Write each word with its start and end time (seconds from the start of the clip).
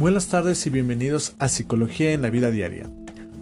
Buenas 0.00 0.28
tardes 0.28 0.66
y 0.66 0.70
bienvenidos 0.70 1.34
a 1.38 1.48
Psicología 1.48 2.12
en 2.12 2.22
la 2.22 2.30
Vida 2.30 2.50
Diaria. 2.50 2.88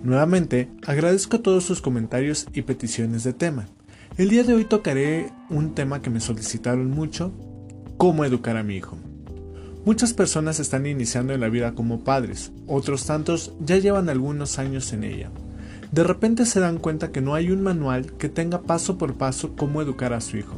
Nuevamente, 0.03 0.69
agradezco 0.85 1.39
todos 1.39 1.63
sus 1.63 1.81
comentarios 1.81 2.49
y 2.53 2.63
peticiones 2.63 3.23
de 3.23 3.33
tema. 3.33 3.69
El 4.17 4.29
día 4.29 4.43
de 4.43 4.55
hoy 4.55 4.65
tocaré 4.65 5.31
un 5.51 5.77
tema 5.77 6.03
que 6.03 6.11
me 6.11 6.19
solicitaron 6.19 6.91
mucho, 6.91 7.31
cómo 7.97 8.25
educar 8.25 8.57
a 8.57 8.65
mi 8.65 8.75
hijo. 8.75 8.99
Muchas 9.85 10.13
personas 10.15 10.59
están 10.59 10.85
iniciando 10.87 11.33
en 11.33 11.43
la 11.43 11.49
vida 11.49 11.77
como 11.77 12.03
padres, 12.03 12.51
otros 12.67 13.07
tantos 13.07 13.53
ya 13.61 13.77
llevan 13.77 14.09
algunos 14.09 14.59
años 14.59 14.93
en 14.93 15.05
ella. 15.05 15.31
De 15.93 16.03
repente 16.03 16.45
se 16.45 16.59
dan 16.59 16.79
cuenta 16.79 17.13
que 17.13 17.21
no 17.21 17.37
hay 17.37 17.53
un 17.53 17.63
manual 17.63 18.15
que 18.15 18.29
tenga 18.29 18.63
paso 18.63 18.99
por 18.99 19.15
paso 19.15 19.55
cómo 19.55 19.81
educar 19.81 20.13
a 20.13 20.21
su 20.21 20.37
hijo. 20.37 20.57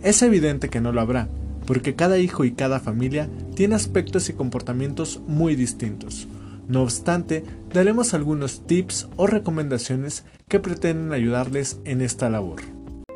Es 0.00 0.22
evidente 0.22 0.68
que 0.68 0.80
no 0.80 0.92
lo 0.92 1.00
habrá, 1.00 1.26
porque 1.66 1.94
cada 1.94 2.18
hijo 2.18 2.44
y 2.44 2.52
cada 2.52 2.80
familia 2.80 3.28
tiene 3.54 3.74
aspectos 3.74 4.28
y 4.28 4.32
comportamientos 4.34 5.20
muy 5.26 5.56
distintos. 5.56 6.28
No 6.68 6.82
obstante, 6.82 7.44
daremos 7.72 8.14
algunos 8.14 8.66
tips 8.66 9.08
o 9.16 9.26
recomendaciones 9.26 10.24
que 10.48 10.60
pretenden 10.60 11.12
ayudarles 11.12 11.78
en 11.84 12.00
esta 12.00 12.30
labor. 12.30 12.62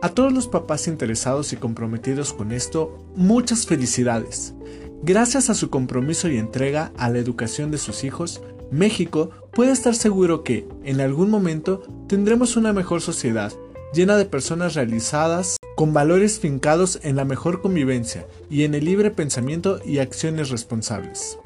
A 0.00 0.10
todos 0.10 0.32
los 0.32 0.46
papás 0.46 0.86
interesados 0.86 1.52
y 1.52 1.56
comprometidos 1.56 2.32
con 2.32 2.52
esto, 2.52 3.04
muchas 3.16 3.66
felicidades. 3.66 4.54
Gracias 5.02 5.50
a 5.50 5.54
su 5.54 5.70
compromiso 5.70 6.28
y 6.28 6.38
entrega 6.38 6.92
a 6.96 7.08
la 7.08 7.18
educación 7.18 7.70
de 7.70 7.78
sus 7.78 8.04
hijos, 8.04 8.42
México 8.70 9.30
puede 9.52 9.72
estar 9.72 9.94
seguro 9.94 10.44
que, 10.44 10.68
en 10.84 11.00
algún 11.00 11.30
momento, 11.30 11.82
tendremos 12.06 12.56
una 12.56 12.72
mejor 12.72 13.00
sociedad, 13.00 13.52
llena 13.94 14.16
de 14.16 14.24
personas 14.24 14.74
realizadas, 14.74 15.56
con 15.78 15.92
valores 15.92 16.40
fincados 16.40 16.98
en 17.04 17.14
la 17.14 17.24
mejor 17.24 17.62
convivencia 17.62 18.26
y 18.50 18.64
en 18.64 18.74
el 18.74 18.84
libre 18.84 19.12
pensamiento 19.12 19.78
y 19.86 19.98
acciones 19.98 20.50
responsables. 20.50 21.38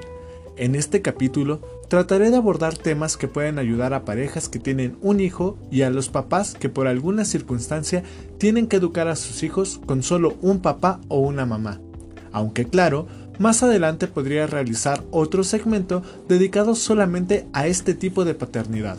En 0.57 0.75
este 0.75 1.03
capítulo 1.03 1.61
trataré 1.89 2.31
de 2.31 2.39
abordar 2.39 2.75
temas 2.75 3.19
que 3.19 3.29
pueden 3.29 3.59
ayudar 3.59 3.93
a 3.93 4.07
parejas 4.07 4.49
que 4.49 4.59
tienen 4.59 4.97
un 5.03 5.21
hijo 5.21 5.59
y 5.71 5.83
a 5.83 5.91
los 5.91 6.09
papás 6.09 6.55
que 6.59 6.71
por 6.71 6.87
alguna 6.87 7.27
circunstancia 7.27 8.05
tienen 8.39 8.69
que 8.69 8.77
educar 8.77 9.07
a 9.07 9.17
sus 9.17 9.43
hijos 9.43 9.83
con 9.85 10.03
solo 10.03 10.39
un 10.41 10.61
papá 10.61 10.99
o 11.09 11.19
una 11.19 11.45
mamá. 11.45 11.83
Aunque 12.33 12.65
claro, 12.65 13.09
más 13.39 13.63
adelante 13.63 14.07
podría 14.07 14.47
realizar 14.47 15.05
otro 15.11 15.45
segmento 15.45 16.03
dedicado 16.27 16.75
solamente 16.75 17.47
a 17.53 17.67
este 17.67 17.93
tipo 17.93 18.25
de 18.25 18.33
paternidad. 18.33 18.97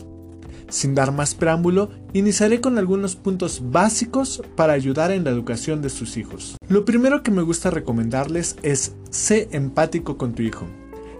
Sin 0.73 0.95
dar 0.95 1.11
más 1.11 1.35
preámbulo, 1.35 1.91
iniciaré 2.13 2.59
con 2.59 2.79
algunos 2.79 3.16
puntos 3.16 3.61
básicos 3.63 4.41
para 4.55 4.73
ayudar 4.73 5.11
en 5.11 5.23
la 5.23 5.29
educación 5.29 5.83
de 5.83 5.91
sus 5.91 6.17
hijos. 6.17 6.57
Lo 6.67 6.83
primero 6.83 7.21
que 7.21 7.29
me 7.29 7.43
gusta 7.43 7.69
recomendarles 7.69 8.55
es 8.63 8.95
sé 9.11 9.49
empático 9.51 10.17
con 10.17 10.33
tu 10.33 10.41
hijo. 10.41 10.66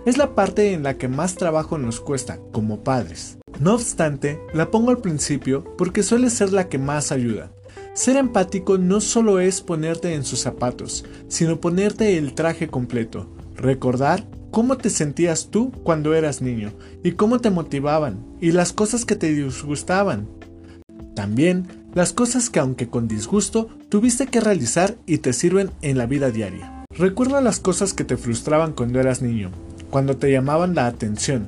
Es 0.08 0.18
la 0.18 0.34
parte 0.34 0.74
en 0.74 0.82
la 0.82 0.98
que 0.98 1.08
más 1.08 1.36
trabajo 1.36 1.78
nos 1.78 2.02
cuesta 2.02 2.40
como 2.52 2.84
padres. 2.84 3.38
No 3.60 3.76
obstante, 3.76 4.40
la 4.56 4.72
pongo 4.72 4.90
al 4.90 5.02
principio 5.02 5.64
porque 5.78 6.02
suele 6.02 6.32
ser 6.32 6.52
la 6.52 6.68
que 6.68 6.80
más 6.80 7.12
ayuda. 7.12 7.52
Ser 7.94 8.18
empático 8.18 8.80
no 8.80 9.02
solo 9.02 9.40
es 9.40 9.62
ponerte 9.62 10.16
en 10.16 10.26
sus 10.26 10.40
zapatos, 10.40 11.06
sino 11.28 11.62
ponerte 11.62 12.18
el 12.18 12.34
traje 12.34 12.70
completo, 12.70 13.30
recordar 13.56 14.26
cómo 14.54 14.78
te 14.78 14.92
sentías 14.92 15.48
tú 15.50 15.72
cuando 15.84 16.14
eras 16.14 16.44
niño 16.44 16.74
y 17.04 17.14
cómo 17.14 17.40
te 17.40 17.50
motivaban 17.50 18.24
y 18.40 18.52
las 18.52 18.72
cosas 18.72 19.04
que 19.04 19.16
te 19.16 19.34
disgustaban. 19.34 20.28
También 21.16 21.66
las 21.96 22.14
cosas 22.14 22.52
que 22.52 22.60
aunque 22.60 22.88
con 22.88 23.08
disgusto 23.08 23.68
tuviste 23.90 24.28
que 24.28 24.42
realizar 24.42 24.96
y 25.08 25.18
te 25.18 25.34
sirven 25.34 25.72
en 25.82 25.98
la 25.98 26.06
vida 26.06 26.30
diaria. 26.30 26.86
Recuerda 26.96 27.42
las 27.42 27.60
cosas 27.60 27.96
que 27.96 28.04
te 28.04 28.16
frustraban 28.16 28.74
cuando 28.74 29.00
eras 29.00 29.24
niño, 29.24 29.50
cuando 29.90 30.18
te 30.18 30.32
llamaban 30.32 30.76
la 30.76 30.86
atención, 30.86 31.48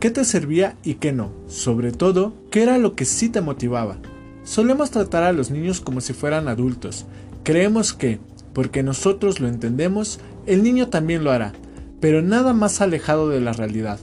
qué 0.00 0.10
te 0.10 0.24
servía 0.24 0.74
y 0.82 0.94
qué 0.94 1.12
no, 1.12 1.30
sobre 1.48 1.92
todo, 1.92 2.32
qué 2.50 2.62
era 2.62 2.78
lo 2.78 2.94
que 2.94 3.04
sí 3.04 3.28
te 3.28 3.42
motivaba. 3.42 3.98
Solemos 4.44 4.90
tratar 4.90 5.24
a 5.24 5.32
los 5.34 5.50
niños 5.50 5.82
como 5.82 6.00
si 6.00 6.14
fueran 6.14 6.48
adultos. 6.48 7.04
Creemos 7.42 7.92
que, 7.92 8.20
porque 8.54 8.82
nosotros 8.82 9.38
lo 9.38 9.48
entendemos, 9.48 10.18
el 10.46 10.62
niño 10.62 10.88
también 10.88 11.24
lo 11.24 11.30
hará, 11.30 11.52
pero 12.00 12.22
nada 12.22 12.52
más 12.52 12.80
alejado 12.80 13.28
de 13.28 13.40
la 13.40 13.52
realidad. 13.52 13.98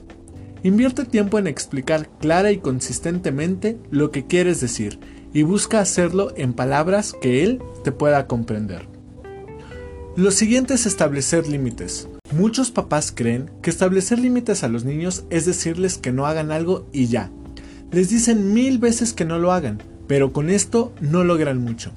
Invierte 0.62 1.04
tiempo 1.04 1.38
en 1.38 1.46
explicar 1.46 2.08
clara 2.18 2.50
y 2.50 2.58
consistentemente 2.58 3.78
lo 3.90 4.10
que 4.10 4.26
quieres 4.26 4.60
decir 4.60 4.98
y 5.32 5.42
busca 5.42 5.80
hacerlo 5.80 6.32
en 6.36 6.54
palabras 6.54 7.14
que 7.20 7.44
él 7.44 7.60
te 7.84 7.92
pueda 7.92 8.26
comprender. 8.26 8.88
Lo 10.16 10.30
siguiente 10.30 10.74
es 10.74 10.86
establecer 10.86 11.46
límites. 11.46 12.08
Muchos 12.32 12.70
papás 12.70 13.12
creen 13.14 13.50
que 13.62 13.68
establecer 13.70 14.18
límites 14.18 14.64
a 14.64 14.68
los 14.68 14.84
niños 14.84 15.24
es 15.28 15.44
decirles 15.44 15.98
que 15.98 16.10
no 16.10 16.26
hagan 16.26 16.50
algo 16.50 16.88
y 16.90 17.06
ya. 17.06 17.30
Les 17.92 18.08
dicen 18.08 18.54
mil 18.54 18.78
veces 18.78 19.12
que 19.12 19.26
no 19.26 19.38
lo 19.38 19.52
hagan, 19.52 19.82
pero 20.06 20.32
con 20.32 20.48
esto 20.48 20.92
no 21.00 21.22
logran 21.22 21.58
mucho. 21.58 21.92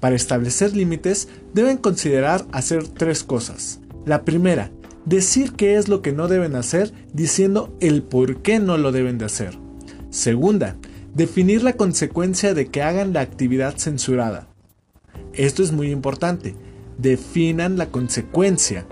Para 0.00 0.16
establecer 0.16 0.74
límites 0.74 1.28
deben 1.54 1.76
considerar 1.76 2.44
hacer 2.52 2.88
tres 2.88 3.22
cosas. 3.22 3.80
La 4.04 4.24
primera, 4.24 4.70
decir 5.10 5.54
qué 5.54 5.74
es 5.74 5.88
lo 5.88 6.02
que 6.02 6.12
no 6.12 6.28
deben 6.28 6.54
hacer 6.54 6.92
diciendo 7.12 7.76
el 7.80 8.04
por 8.04 8.42
qué 8.42 8.60
no 8.60 8.78
lo 8.78 8.92
deben 8.92 9.18
de 9.18 9.24
hacer. 9.24 9.58
Segunda, 10.10 10.76
definir 11.14 11.64
la 11.64 11.72
consecuencia 11.72 12.54
de 12.54 12.68
que 12.68 12.80
hagan 12.80 13.12
la 13.12 13.20
actividad 13.20 13.76
censurada. 13.76 14.46
Esto 15.32 15.64
es 15.64 15.72
muy 15.72 15.90
importante, 15.90 16.54
definan 16.96 17.76
la 17.76 17.86
consecuencia. 17.86 18.86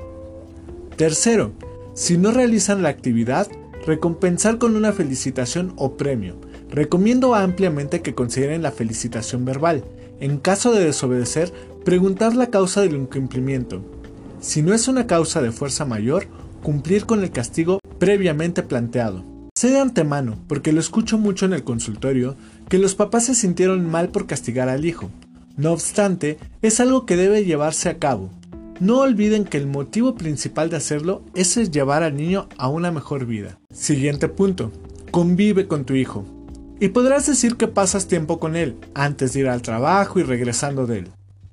Tercero, 0.96 1.52
si 1.94 2.18
no 2.18 2.32
realizan 2.32 2.82
la 2.82 2.88
actividad, 2.88 3.46
recompensar 3.86 4.58
con 4.58 4.74
una 4.74 4.92
felicitación 4.92 5.72
o 5.76 5.96
premio. 5.96 6.40
Recomiendo 6.68 7.36
ampliamente 7.36 8.02
que 8.02 8.16
consideren 8.16 8.62
la 8.62 8.72
felicitación 8.72 9.44
verbal. 9.44 9.84
En 10.18 10.38
caso 10.38 10.72
de 10.72 10.84
desobedecer, 10.84 11.52
preguntar 11.84 12.34
la 12.34 12.48
causa 12.48 12.80
del 12.80 12.96
incumplimiento. 12.96 13.97
Si 14.41 14.62
no 14.62 14.72
es 14.72 14.87
una 14.87 15.06
causa 15.06 15.43
de 15.43 15.50
fuerza 15.50 15.84
mayor, 15.84 16.26
cumplir 16.62 17.06
con 17.06 17.22
el 17.22 17.31
castigo 17.31 17.81
previamente 17.99 18.62
planteado. 18.62 19.25
Sé 19.54 19.71
de 19.71 19.81
antemano, 19.81 20.38
porque 20.47 20.72
lo 20.72 20.78
escucho 20.78 21.19
mucho 21.19 21.44
en 21.44 21.53
el 21.53 21.65
consultorio, 21.65 22.37
que 22.69 22.78
los 22.78 22.94
papás 22.94 23.27
se 23.27 23.34
sintieron 23.34 23.91
mal 23.91 24.10
por 24.10 24.27
castigar 24.27 24.69
al 24.69 24.84
hijo. 24.84 25.10
No 25.56 25.72
obstante, 25.72 26.38
es 26.62 26.78
algo 26.78 27.04
que 27.04 27.16
debe 27.16 27.44
llevarse 27.44 27.88
a 27.88 27.98
cabo. 27.98 28.31
No 28.78 29.00
olviden 29.00 29.44
que 29.44 29.56
el 29.56 29.66
motivo 29.66 30.15
principal 30.15 30.71
de 30.71 30.77
hacerlo 30.77 31.22
es 31.34 31.56
llevar 31.72 32.04
al 32.04 32.16
niño 32.16 32.48
a 32.56 32.69
una 32.69 32.93
mejor 32.93 33.27
vida. 33.27 33.59
Siguiente 33.75 34.28
punto. 34.28 34.71
Convive 35.10 35.66
con 35.66 35.84
tu 35.84 35.94
hijo. 35.94 36.25
Y 36.78 36.88
podrás 36.88 37.27
decir 37.27 37.56
que 37.56 37.66
pasas 37.66 38.06
tiempo 38.06 38.38
con 38.38 38.54
él, 38.54 38.77
antes 38.94 39.32
de 39.32 39.41
ir 39.41 39.48
al 39.48 39.62
trabajo 39.62 40.21
y 40.21 40.22
regresando 40.22 40.87
de 40.87 41.00
él. 41.00 41.09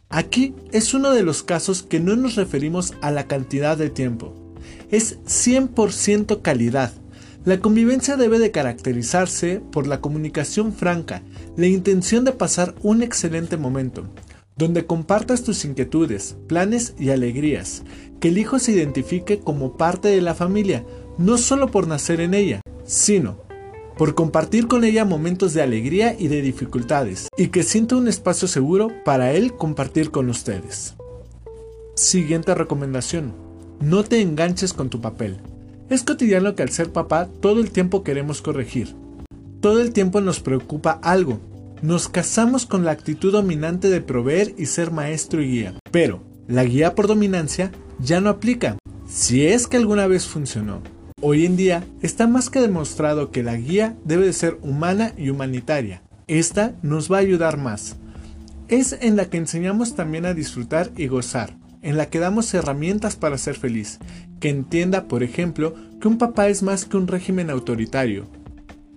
Aquí 0.10 0.54
es 0.72 0.94
uno 0.94 1.12
de 1.12 1.24
los 1.24 1.44
casos 1.44 1.84
que 1.84 2.00
no 2.00 2.16
nos 2.16 2.36
referimos 2.36 2.94
a 3.02 3.12
la 3.12 3.28
cantidad 3.28 3.78
de 3.78 3.90
tiempo. 3.90 4.34
Es 4.92 5.20
100% 5.26 6.42
calidad. 6.42 6.94
La 7.44 7.60
convivencia 7.60 8.18
debe 8.18 8.40
de 8.40 8.52
caracterizarse 8.52 9.62
por 9.72 9.88
la 9.88 10.02
comunicación 10.02 10.74
franca, 10.74 11.22
la 11.58 11.68
intención 11.68 12.24
de 12.24 12.32
pasar 12.32 12.74
un 12.82 13.04
excelente 13.04 13.58
momento, 13.58 14.08
donde 14.58 14.86
compartas 14.86 15.44
tus 15.44 15.64
inquietudes, 15.66 16.38
planes 16.48 16.96
y 16.98 17.10
alegrías, 17.12 17.84
que 18.20 18.30
el 18.30 18.38
hijo 18.40 18.58
se 18.58 18.72
identifique 18.72 19.40
como 19.40 19.78
parte 19.78 20.08
de 20.08 20.22
la 20.22 20.34
familia, 20.34 20.84
no 21.18 21.38
solo 21.38 21.70
por 21.70 21.88
nacer 21.88 22.20
en 22.20 22.34
ella, 22.34 22.62
sino 22.84 23.45
por 23.98 24.16
compartir 24.16 24.68
con 24.68 24.84
ella 24.84 25.06
momentos 25.06 25.54
de 25.54 25.62
alegría 25.62 26.16
y 26.18 26.28
de 26.28 26.42
dificultades, 26.42 27.30
y 27.38 27.48
que 27.48 27.64
sienta 27.64 27.96
un 27.96 28.08
espacio 28.08 28.48
seguro 28.48 28.92
para 29.04 29.32
él 29.32 29.56
compartir 29.56 30.12
con 30.12 30.30
ustedes. 30.30 30.96
Siguiente 31.96 32.54
recomendación. 32.54 33.34
No 33.80 34.04
te 34.04 34.22
enganches 34.22 34.74
con 34.74 34.90
tu 34.90 35.02
papel. 35.02 35.38
Es 35.90 36.04
cotidiano 36.04 36.56
que 36.56 36.64
al 36.64 36.70
ser 36.70 36.92
papá 36.92 37.30
todo 37.42 37.62
el 37.62 37.72
tiempo 37.72 38.04
queremos 38.04 38.42
corregir. 38.42 38.96
Todo 39.62 39.82
el 39.82 39.94
tiempo 39.94 40.20
nos 40.20 40.40
preocupa 40.40 41.00
algo. 41.02 41.40
Nos 41.82 42.10
casamos 42.10 42.66
con 42.66 42.84
la 42.84 42.92
actitud 42.92 43.32
dominante 43.32 43.90
de 43.90 44.02
proveer 44.02 44.54
y 44.58 44.66
ser 44.66 44.92
maestro 44.92 45.42
y 45.42 45.52
guía. 45.52 45.80
Pero 45.92 46.22
la 46.48 46.64
guía 46.64 46.96
por 46.96 47.08
dominancia 47.08 47.72
ya 48.00 48.20
no 48.20 48.30
aplica. 48.30 48.78
Si 49.08 49.46
es 49.46 49.68
que 49.68 49.78
alguna 49.78 50.08
vez 50.08 50.26
funcionó. 50.26 50.82
Hoy 51.22 51.46
en 51.46 51.56
día 51.56 51.84
está 52.02 52.28
más 52.28 52.50
que 52.50 52.60
demostrado 52.60 53.32
que 53.32 53.42
la 53.42 53.56
guía 53.56 53.96
debe 54.04 54.26
de 54.26 54.34
ser 54.34 54.60
humana 54.62 55.14
y 55.18 55.30
humanitaria. 55.30 56.02
Esta 56.28 56.76
nos 56.82 57.10
va 57.10 57.18
a 57.18 57.22
ayudar 57.22 57.58
más. 57.58 57.96
Es 58.68 58.98
en 59.00 59.16
la 59.16 59.30
que 59.30 59.38
enseñamos 59.38 59.96
también 59.96 60.26
a 60.26 60.34
disfrutar 60.34 60.92
y 60.98 61.08
gozar, 61.08 61.56
en 61.82 61.96
la 61.96 62.10
que 62.10 62.20
damos 62.20 62.54
herramientas 62.54 63.16
para 63.16 63.38
ser 63.38 63.56
feliz, 63.56 64.00
que 64.42 64.50
entienda, 64.50 65.08
por 65.08 65.24
ejemplo, 65.24 65.74
que 66.02 66.10
un 66.10 66.18
papá 66.18 66.50
es 66.50 66.62
más 66.64 66.84
que 66.84 66.98
un 66.98 67.08
régimen 67.08 67.50
autoritario. 67.50 68.28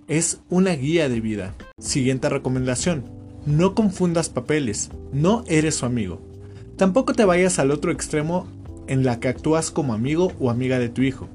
Es 0.08 0.40
una 0.50 0.72
guía 0.72 1.08
de 1.08 1.20
vida. 1.20 1.54
Siguiente 1.80 2.28
recomendación. 2.28 3.04
No 3.46 3.76
confundas 3.76 4.28
papeles, 4.28 4.90
no 5.12 5.44
eres 5.46 5.76
su 5.76 5.86
amigo. 5.86 6.20
Tampoco 6.76 7.14
te 7.14 7.24
vayas 7.24 7.60
al 7.60 7.70
otro 7.70 7.92
extremo 7.92 8.48
en 8.88 9.04
la 9.04 9.20
que 9.20 9.28
actúas 9.28 9.70
como 9.70 9.94
amigo 9.94 10.32
o 10.40 10.50
amiga 10.50 10.80
de 10.80 10.88
tu 10.88 11.02
hijo. 11.02 11.28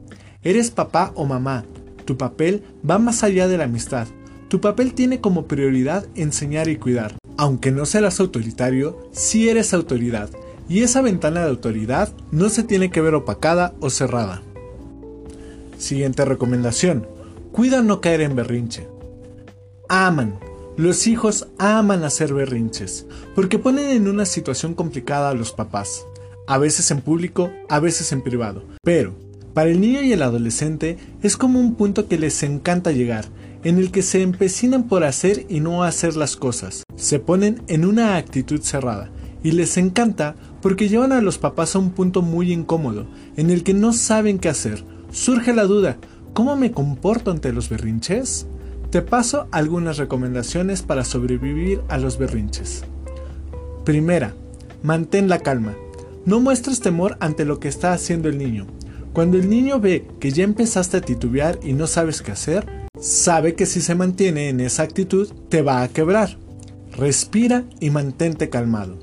Eres 0.43 0.71
papá 0.71 1.11
o 1.15 1.25
mamá. 1.25 1.65
Tu 2.05 2.17
papel 2.17 2.63
va 2.89 2.99
más 2.99 3.23
allá 3.23 3.47
de 3.47 3.57
la 3.57 3.63
amistad. 3.63 4.07
Tu 4.49 4.59
papel 4.59 4.93
tiene 4.93 5.21
como 5.21 5.47
prioridad 5.47 6.05
enseñar 6.15 6.67
y 6.67 6.77
cuidar. 6.77 7.15
Aunque 7.37 7.71
no 7.71 7.85
seas 7.85 8.19
autoritario, 8.19 9.09
sí 9.11 9.49
eres 9.49 9.73
autoridad. 9.73 10.29
Y 10.67 10.81
esa 10.81 11.01
ventana 11.01 11.41
de 11.41 11.49
autoridad 11.49 12.13
no 12.31 12.49
se 12.49 12.63
tiene 12.63 12.91
que 12.91 13.01
ver 13.01 13.15
opacada 13.15 13.73
o 13.79 13.89
cerrada. 13.89 14.41
Siguiente 15.77 16.25
recomendación. 16.25 17.07
Cuida 17.51 17.81
no 17.81 18.01
caer 18.01 18.21
en 18.21 18.35
berrinche. 18.35 18.87
Aman. 19.89 20.39
Los 20.75 21.05
hijos 21.05 21.47
aman 21.59 22.03
hacer 22.03 22.33
berrinches, 22.33 23.05
porque 23.35 23.59
ponen 23.59 23.89
en 23.89 24.07
una 24.07 24.25
situación 24.25 24.73
complicada 24.73 25.29
a 25.29 25.35
los 25.35 25.51
papás, 25.51 26.07
a 26.47 26.57
veces 26.57 26.89
en 26.89 27.01
público, 27.01 27.51
a 27.69 27.79
veces 27.79 28.11
en 28.11 28.23
privado. 28.23 28.63
Pero, 28.81 29.13
para 29.53 29.69
el 29.69 29.79
niño 29.79 30.01
y 30.01 30.11
el 30.11 30.23
adolescente 30.23 30.97
es 31.21 31.37
como 31.37 31.59
un 31.59 31.75
punto 31.75 32.07
que 32.07 32.17
les 32.17 32.41
encanta 32.43 32.91
llegar, 32.91 33.25
en 33.63 33.77
el 33.77 33.91
que 33.91 34.01
se 34.01 34.21
empecinan 34.21 34.87
por 34.87 35.03
hacer 35.03 35.45
y 35.49 35.59
no 35.59 35.83
hacer 35.83 36.15
las 36.15 36.35
cosas. 36.35 36.83
Se 36.95 37.19
ponen 37.19 37.61
en 37.67 37.85
una 37.85 38.17
actitud 38.17 38.61
cerrada, 38.61 39.09
y 39.43 39.51
les 39.51 39.77
encanta 39.77 40.35
porque 40.61 40.89
llevan 40.89 41.11
a 41.11 41.21
los 41.21 41.37
papás 41.37 41.75
a 41.75 41.79
un 41.79 41.91
punto 41.91 42.21
muy 42.21 42.51
incómodo, 42.51 43.05
en 43.35 43.51
el 43.51 43.63
que 43.63 43.73
no 43.73 43.93
saben 43.93 44.39
qué 44.39 44.49
hacer. 44.49 44.83
Surge 45.11 45.53
la 45.53 45.65
duda, 45.65 45.97
¿cómo 46.33 46.55
me 46.55 46.71
comporto 46.71 47.29
ante 47.29 47.53
los 47.53 47.69
berrinches? 47.69 48.47
Te 48.89 49.01
paso 49.01 49.47
algunas 49.51 49.97
recomendaciones 49.97 50.81
para 50.81 51.03
sobrevivir 51.03 51.81
a 51.89 51.97
los 51.97 52.17
berrinches. 52.17 52.85
Primera, 53.83 54.33
mantén 54.81 55.27
la 55.27 55.39
calma. 55.39 55.75
No 56.25 56.39
muestres 56.39 56.79
temor 56.79 57.17
ante 57.19 57.43
lo 57.43 57.59
que 57.59 57.67
está 57.67 57.91
haciendo 57.91 58.29
el 58.29 58.37
niño. 58.37 58.65
Cuando 59.13 59.37
el 59.37 59.47
niño 59.49 59.79
ve 59.79 60.07
que 60.19 60.31
ya 60.31 60.43
empezaste 60.43 60.97
a 60.97 61.01
titubear 61.01 61.59
y 61.63 61.73
no 61.73 61.85
sabes 61.85 62.23
qué 62.23 62.31
hacer, 62.31 62.89
sabe 62.99 63.53
que 63.53 63.67
si 63.67 63.79
se 63.79 63.93
mantiene 63.93 64.49
en 64.49 64.59
esa 64.59 64.81
actitud 64.81 65.31
te 65.49 65.61
va 65.61 65.83
a 65.83 65.87
quebrar. 65.87 66.37
Respira 66.97 67.63
y 67.79 67.91
mantente 67.91 68.49
calmado. 68.49 68.97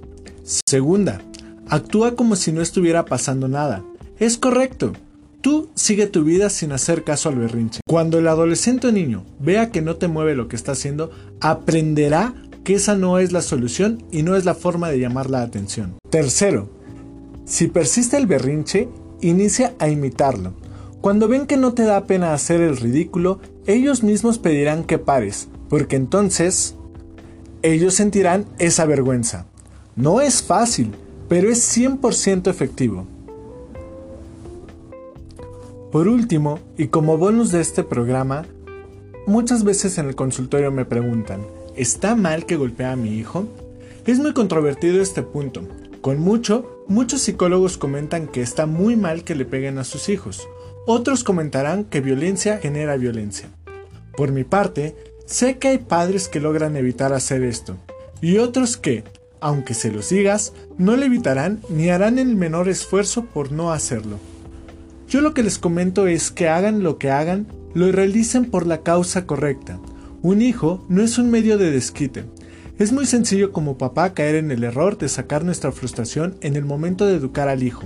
Segunda, 0.67 1.23
actúa 1.69 2.17
como 2.17 2.35
si 2.35 2.51
no 2.51 2.61
estuviera 2.61 3.05
pasando 3.05 3.47
nada. 3.47 3.85
Es 4.19 4.37
correcto, 4.37 4.93
Tú 5.41 5.71
sigue 5.75 6.07
tu 6.07 6.23
vida 6.23 6.51
sin 6.51 6.71
hacer 6.71 7.03
caso 7.03 7.31
al 7.31 7.37
berrinche. 7.37 7.81
Cuando 7.89 8.19
el 8.19 8.29
adolescente 8.29 8.89
o 8.89 8.93
niño 8.93 9.25
vea 9.39 9.71
que 9.71 9.81
no 9.81 9.97
te 9.97 10.07
mueve 10.07 10.35
lo 10.35 10.49
que 10.49 10.57
está 10.57 10.73
haciendo, 10.73 11.12
aprenderá 11.41 12.35
que 12.62 12.75
esa 12.75 12.95
no 12.95 13.19
es 13.19 13.33
la 13.33 13.41
solución 13.41 14.05
y 14.12 14.23
no 14.23 14.37
es 14.37 14.45
la 14.45 14.55
forma 14.55 14.91
de 14.91 14.99
llamar 14.99 15.31
la 15.31 15.41
atención. 15.41 15.97
Tercero, 16.11 16.69
si 17.47 17.69
persiste 17.69 18.19
el 18.19 18.27
berrinche, 18.27 18.91
inicia 19.21 19.75
a 19.79 19.89
imitarlo. 19.89 20.53
Cuando 21.01 21.29
ven 21.29 21.47
que 21.47 21.57
no 21.57 21.73
te 21.73 21.85
da 21.85 22.07
pena 22.07 22.35
hacer 22.35 22.61
el 22.61 22.77
ridículo, 22.77 23.41
ellos 23.67 24.03
mismos 24.03 24.39
pedirán 24.39 24.85
que 24.85 24.99
pares, 24.99 25.49
porque 25.69 25.97
entonces 25.97 26.75
ellos 27.63 27.95
sentirán 27.95 28.47
esa 28.59 28.85
vergüenza. 28.85 29.47
No 29.97 30.21
es 30.21 30.43
fácil, 30.43 30.93
pero 31.29 31.51
es 31.51 31.77
100% 31.77 32.49
efectivo. 32.49 33.07
Por 35.91 36.07
último, 36.07 36.59
y 36.77 36.89
como 36.89 37.19
bonus 37.19 37.51
de 37.51 37.61
este 37.61 37.83
programa, 37.83 38.45
muchas 39.27 39.65
veces 39.65 39.99
en 39.99 40.07
el 40.07 40.15
consultorio 40.15 40.71
me 40.71 40.85
preguntan, 40.85 41.47
¿está 41.77 42.15
mal 42.15 42.47
que 42.47 42.57
golpee 42.57 42.87
a 42.87 42.97
mi 42.97 43.17
hijo? 43.17 43.47
Es 44.07 44.19
muy 44.19 44.33
controvertido 44.33 45.01
este 45.01 45.23
punto. 45.23 45.63
Con 46.01 46.19
mucho, 46.21 46.80
muchos 46.91 47.23
psicólogos 47.23 47.79
comentan 47.79 48.27
que 48.27 48.43
está 48.43 48.67
muy 48.67 48.97
mal 48.97 49.23
que 49.23 49.37
le 49.37 49.45
peguen 49.45 49.79
a 49.79 49.85
sus 49.85 50.09
hijos. 50.09 50.49
Otros 50.87 51.23
comentarán 51.23 51.85
que 51.85 52.01
violencia 52.01 52.59
genera 52.59 52.97
violencia. 52.97 53.49
Por 54.17 54.33
mi 54.33 54.43
parte, 54.43 54.97
sé 55.25 55.59
que 55.59 55.69
hay 55.69 55.79
padres 55.79 56.29
que 56.29 56.41
logran 56.41 56.77
evitar 56.77 57.13
hacer 57.13 57.45
esto, 57.45 57.77
y 58.21 58.39
otros 58.39 58.77
que, 58.77 59.05
aunque 59.41 59.73
se 59.73 59.93
los 59.93 60.09
digas, 60.09 60.53
no 60.79 60.97
le 60.97 61.07
evitarán 61.07 61.61
ni 61.69 61.91
harán 61.91 62.19
el 62.19 62.35
menor 62.35 62.69
esfuerzo 62.69 63.25
por 63.25 63.53
no 63.53 63.73
hacerlo. 63.73 64.19
Yo 65.09 65.21
lo 65.21 65.33
que 65.33 65.45
les 65.45 65.59
comento 65.59 66.09
es 66.09 66.33
que 66.33 66.49
hagan 66.49 66.83
lo 66.83 66.99
que 66.99 67.11
hagan, 67.11 67.47
lo 67.73 67.91
realicen 67.93 68.47
por 68.51 68.67
la 68.67 68.83
causa 68.83 69.27
correcta. 69.27 69.79
Un 70.23 70.43
hijo 70.43 70.85
no 70.89 71.03
es 71.03 71.19
un 71.19 71.31
medio 71.31 71.57
de 71.57 71.71
desquite. 71.71 72.25
Es 72.81 72.93
muy 72.93 73.05
sencillo 73.05 73.53
como 73.53 73.77
papá 73.77 74.15
caer 74.15 74.37
en 74.37 74.50
el 74.50 74.65
error 74.65 74.97
de 74.97 75.11
sacar 75.11 75.44
nuestra 75.44 75.71
frustración 75.71 76.37
en 76.41 76.56
el 76.56 76.65
momento 76.65 77.05
de 77.05 77.15
educar 77.15 77.47
al 77.47 77.62
hijo. 77.62 77.82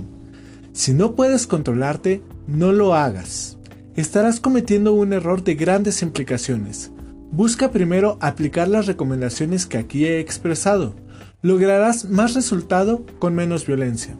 Si 0.71 0.93
no 0.93 1.15
puedes 1.15 1.47
controlarte, 1.47 2.21
no 2.47 2.71
lo 2.71 2.95
hagas. 2.95 3.57
Estarás 3.97 4.39
cometiendo 4.39 4.93
un 4.93 5.11
error 5.11 5.43
de 5.43 5.55
grandes 5.55 6.01
implicaciones. 6.01 6.91
Busca 7.29 7.71
primero 7.71 8.17
aplicar 8.21 8.69
las 8.69 8.85
recomendaciones 8.85 9.65
que 9.65 9.77
aquí 9.77 10.05
he 10.05 10.21
expresado. 10.21 10.95
Lograrás 11.41 12.05
más 12.09 12.33
resultado 12.33 13.05
con 13.19 13.35
menos 13.35 13.67
violencia. 13.67 14.15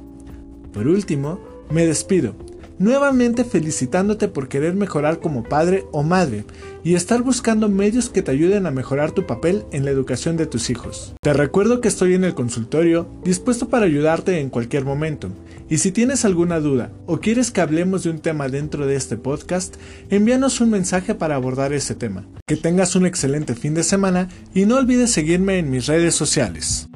Por 0.73 0.89
último, 0.89 1.39
me 1.71 1.87
despido 1.87 2.35
nuevamente 2.77 3.43
felicitándote 3.43 4.27
por 4.27 4.47
querer 4.47 4.75
mejorar 4.75 5.19
como 5.19 5.43
padre 5.43 5.85
o 5.91 6.03
madre 6.03 6.45
y 6.83 6.95
estar 6.95 7.21
buscando 7.21 7.69
medios 7.69 8.09
que 8.09 8.21
te 8.21 8.31
ayuden 8.31 8.65
a 8.65 8.71
mejorar 8.71 9.11
tu 9.11 9.25
papel 9.25 9.65
en 9.71 9.85
la 9.85 9.91
educación 9.91 10.37
de 10.37 10.45
tus 10.45 10.69
hijos. 10.69 11.15
Te 11.21 11.33
recuerdo 11.33 11.81
que 11.81 11.87
estoy 11.87 12.13
en 12.13 12.23
el 12.23 12.33
consultorio 12.33 13.07
dispuesto 13.23 13.69
para 13.69 13.85
ayudarte 13.85 14.39
en 14.39 14.49
cualquier 14.49 14.85
momento. 14.85 15.31
Y 15.67 15.79
si 15.79 15.91
tienes 15.91 16.25
alguna 16.25 16.59
duda 16.59 16.91
o 17.07 17.19
quieres 17.19 17.49
que 17.49 17.61
hablemos 17.61 18.03
de 18.03 18.11
un 18.11 18.19
tema 18.19 18.49
dentro 18.49 18.85
de 18.85 18.95
este 18.95 19.17
podcast, 19.17 19.75
envíanos 20.09 20.61
un 20.61 20.69
mensaje 20.69 21.15
para 21.15 21.35
abordar 21.35 21.73
ese 21.73 21.95
tema. 21.95 22.27
Que 22.45 22.55
tengas 22.55 22.95
un 22.95 23.05
excelente 23.05 23.55
fin 23.55 23.73
de 23.73 23.83
semana 23.83 24.29
y 24.53 24.65
no 24.65 24.77
olvides 24.77 25.11
seguirme 25.11 25.57
en 25.57 25.71
mis 25.71 25.87
redes 25.87 26.13
sociales. 26.13 26.87